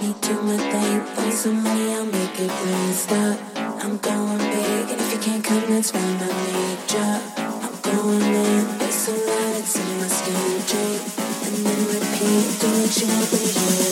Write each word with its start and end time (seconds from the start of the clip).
Me 0.00 0.14
do 0.20 0.34
my 0.42 0.56
thing, 0.56 1.00
find 1.14 1.32
some 1.32 1.62
money, 1.62 1.94
I'll 1.94 2.04
make 2.04 2.40
it 2.40 2.50
rain. 2.64 2.92
Stop, 2.92 3.38
I'm 3.56 3.96
going 3.98 4.38
big, 4.38 4.90
and 4.90 5.00
if 5.00 5.12
you 5.12 5.20
can't 5.20 5.44
come, 5.44 5.64
that's 5.68 5.90
fine 5.92 6.18
by 6.18 6.26
me. 6.26 6.76
Drop, 6.88 7.22
I'm 7.38 7.76
going 7.82 8.22
in, 8.22 8.66
it's 8.82 8.96
so 8.96 9.12
loud, 9.12 9.56
it's 9.56 9.76
in 9.76 9.98
my 9.98 10.08
skin. 10.08 10.62
Drink, 10.70 11.02
and 11.46 11.56
then 11.64 11.80
repeat, 11.94 12.60
do 12.60 12.68
what 12.74 13.00
you 13.00 13.06
want, 13.06 13.30
but 13.30 13.40
you 13.42 13.87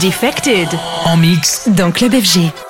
Defected. 0.00 0.68
En 1.04 1.18
mix. 1.18 1.68
Dans 1.68 1.92
Club 1.92 2.12
FG. 2.14 2.69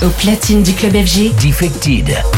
Au 0.00 0.10
platine 0.10 0.62
du 0.62 0.74
club 0.74 0.92
FG. 0.92 1.34
Defected. 1.42 2.37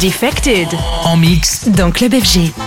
Defected. 0.00 0.68
En 1.04 1.16
mix. 1.16 1.68
Dans 1.68 1.90
Club 1.90 2.14
FG. 2.14 2.65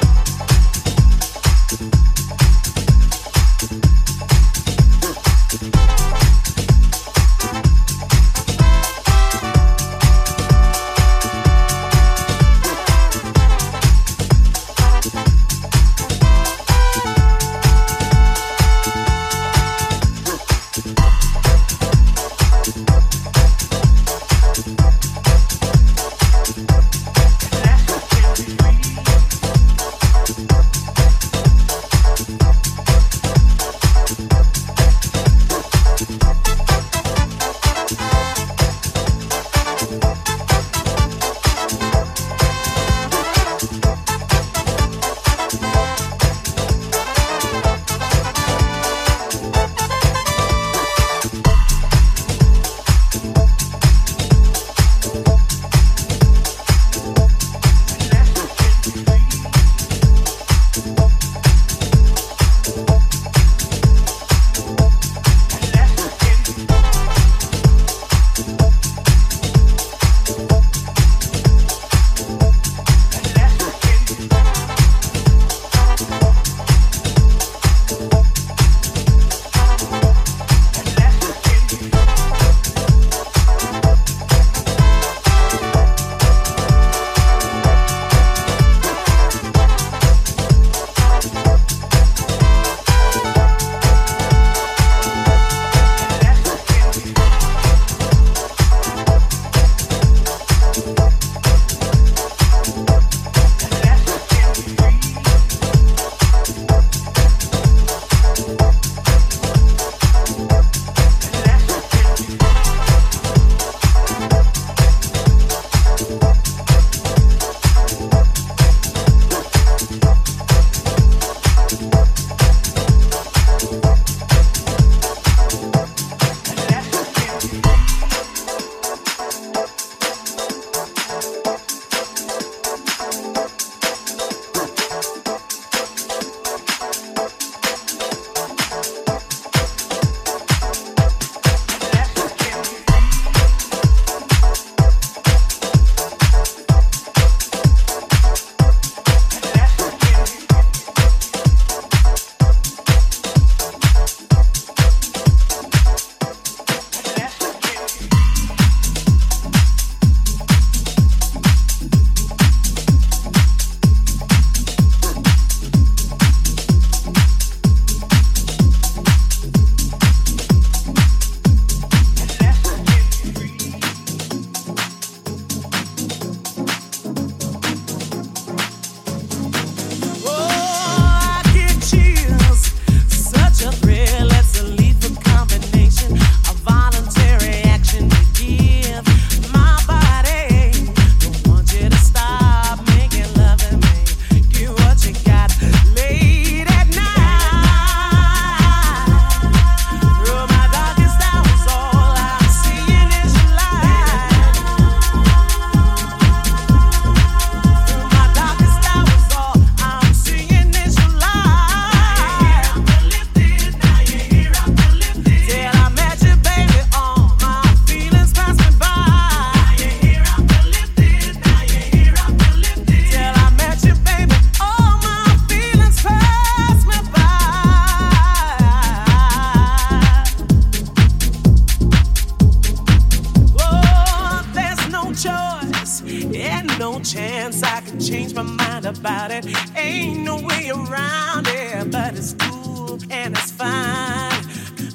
Ain't 239.75 240.19
no 240.23 240.35
way 240.41 240.69
around 240.69 241.47
it, 241.47 241.91
but 241.91 242.15
it's 242.15 242.33
cool 242.33 242.99
and 243.09 243.37
it's 243.37 243.51
fine. 243.51 244.31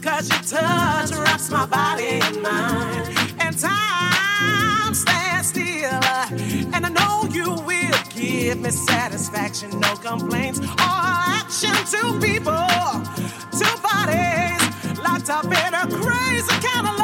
Cause 0.02 0.28
your 0.28 0.60
touch 0.60 1.10
wraps 1.12 1.50
my 1.50 1.66
body 1.66 2.20
in 2.20 2.42
mine. 2.42 3.14
And 3.40 3.58
time 3.58 4.94
stands 4.94 5.48
still. 5.48 5.90
Uh, 5.92 6.28
and 6.74 6.86
I 6.86 6.90
know 6.90 7.28
you 7.32 7.52
will 7.52 8.00
give 8.10 8.60
me 8.60 8.70
satisfaction. 8.70 9.70
No 9.80 9.96
complaints 9.96 10.60
or 10.60 10.66
action. 10.78 11.74
Two 11.90 12.20
people, 12.20 12.66
two 13.52 13.74
bodies, 13.82 14.62
locked 15.02 15.30
up 15.30 15.44
in 15.46 15.74
a 15.74 15.86
crazy 16.02 16.54
kind 16.60 16.88
of 16.88 16.98
love. 16.98 17.03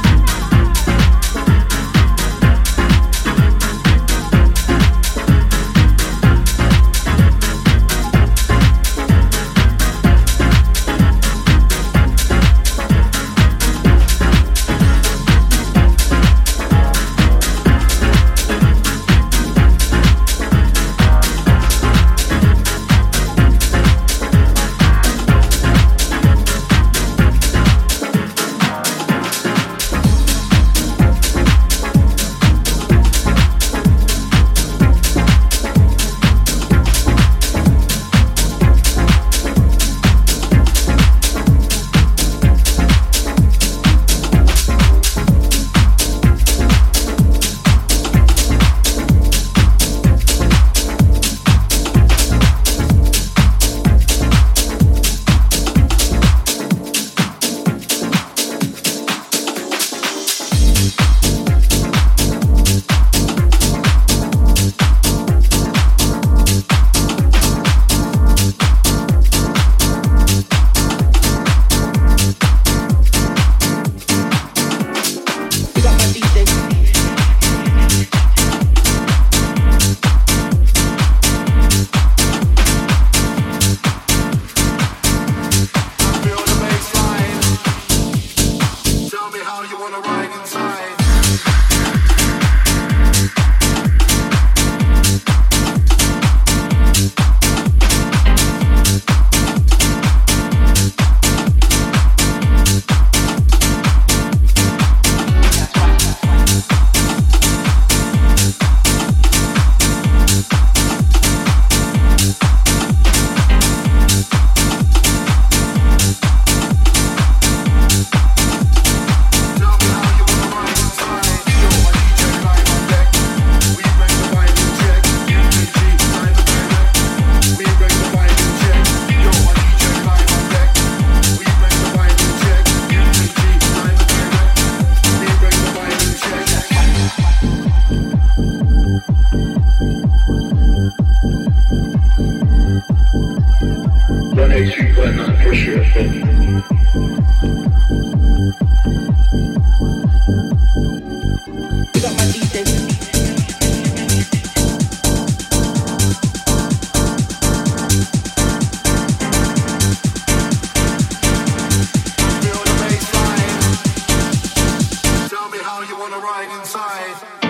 wanna 166.11 166.25
ride 166.25 166.59
inside. 166.59 167.40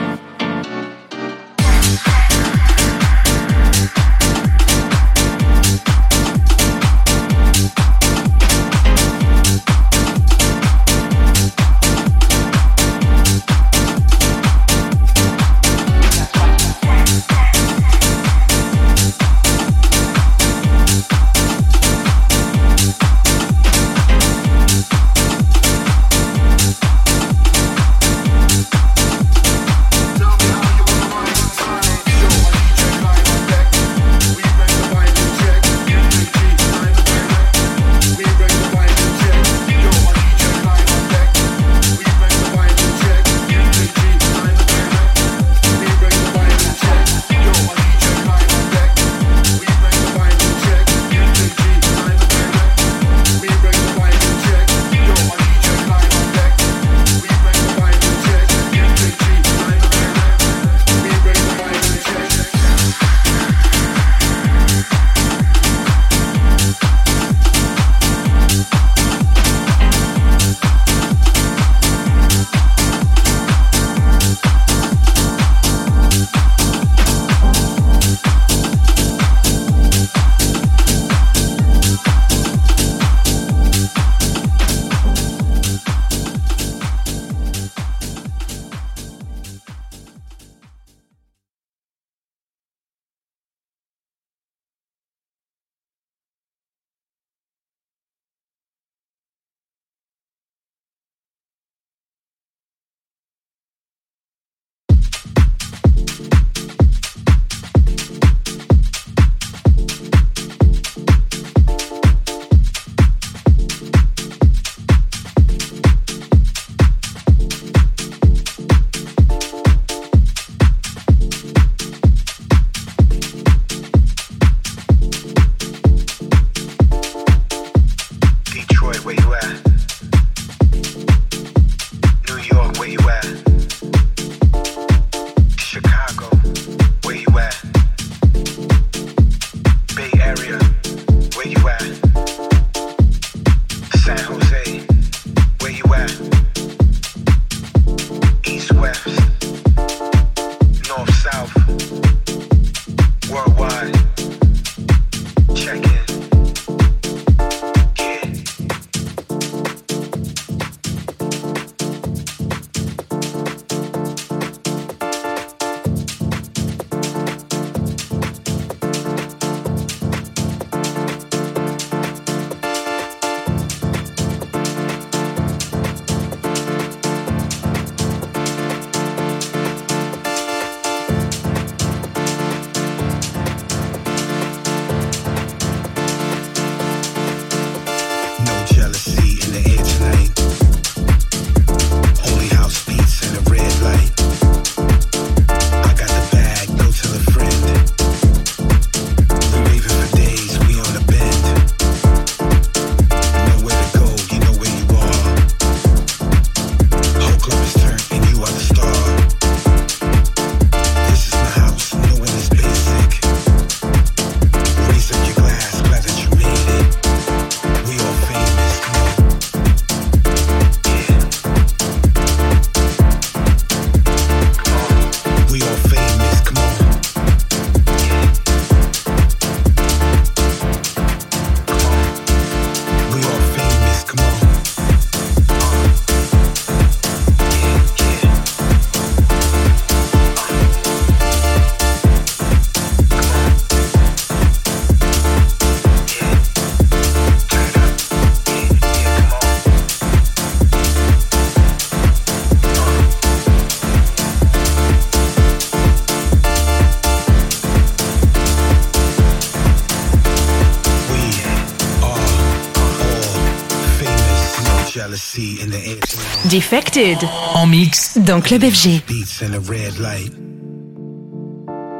Defected. 266.51 267.17
En 267.53 267.65
mix. 267.65 268.17
Dans 268.17 268.41
Club 268.41 268.61
FG. 268.61 269.05
Beats 269.07 269.41
and 269.41 269.55
a 269.55 269.59
red 269.61 269.97
light. 269.99 270.33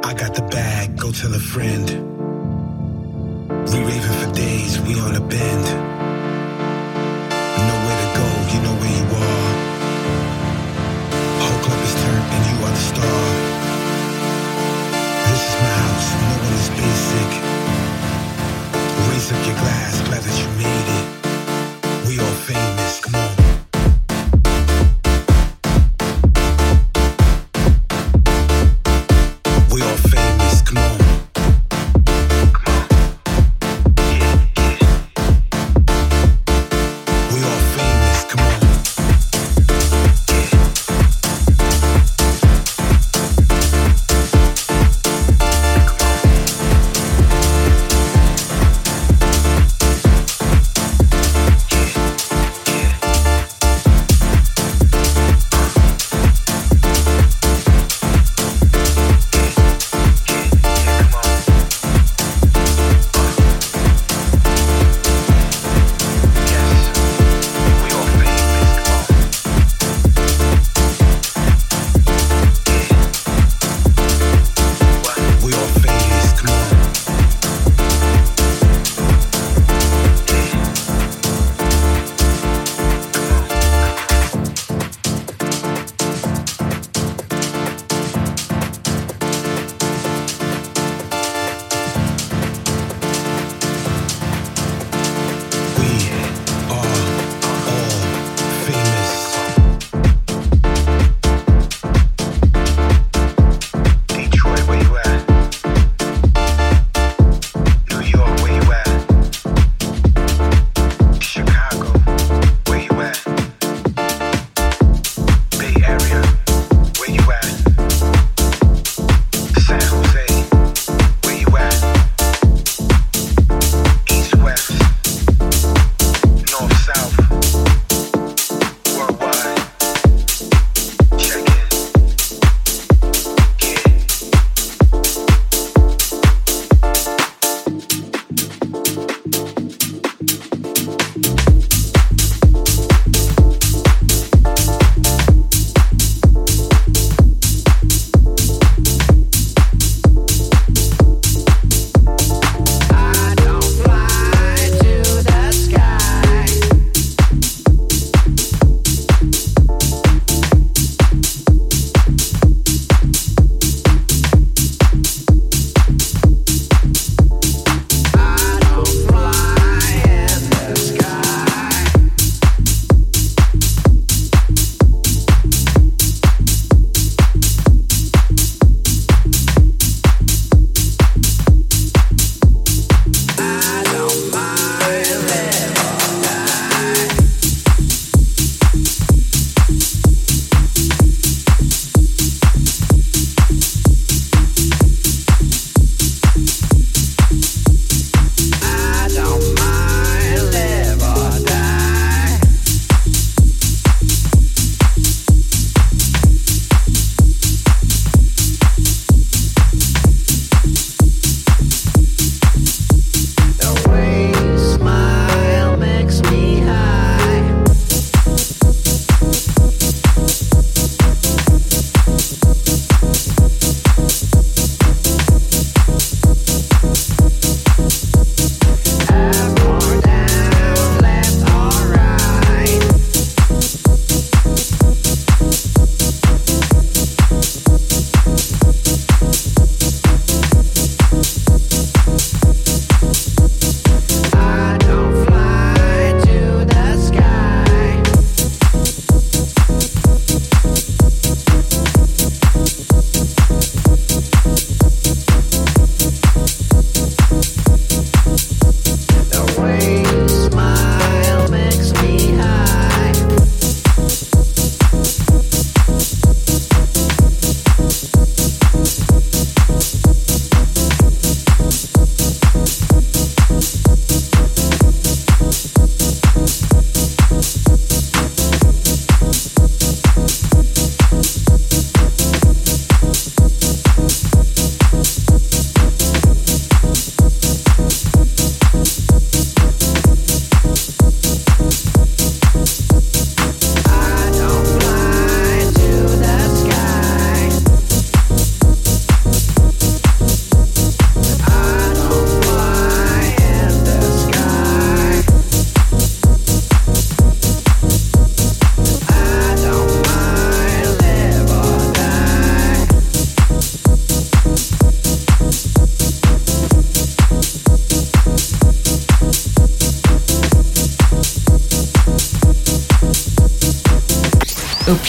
I 0.04 0.12
got 0.12 0.34
the 0.34 0.42
bag, 0.42 0.94
go 0.98 1.10
tell 1.10 1.32
a 1.32 1.38
friend. 1.38 1.88
We 3.72 3.78
raving 3.78 4.16
for 4.20 4.30
days, 4.34 4.78
we 4.82 5.00
on 5.00 5.16
a 5.16 5.20
bend. 5.20 5.64
Nowhere 7.64 7.98
to 8.02 8.08
go, 8.12 8.28
you 8.52 8.60
know 8.60 8.76
where 8.76 8.92
you 9.00 9.06
are. 9.24 9.48
Whole 11.40 11.60
club 11.64 11.80
is 11.88 11.94
turned 12.02 12.26
and 12.36 12.44
you 12.50 12.56
are 12.66 12.74
the 12.76 12.84
star. 12.92 13.20
This 15.32 15.42
is 15.48 15.54
my 15.64 15.72
house, 15.80 16.08
no 16.28 16.36
one 16.44 16.54
is 16.60 16.68
basic. 16.76 17.30
Raise 19.08 19.32
up 19.32 19.40
your 19.46 19.56
glass, 19.56 19.94
glad 20.08 20.20
that 20.20 20.36
you 20.38 20.48
made 20.60 20.88
it. 20.98 21.01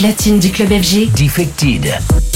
Platine 0.03 0.37
du 0.37 0.51
club 0.51 0.67
FG. 0.67 1.13
Defected. 1.15 2.32